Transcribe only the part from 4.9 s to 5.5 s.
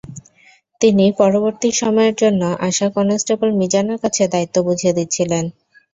দিচ্ছিলেন।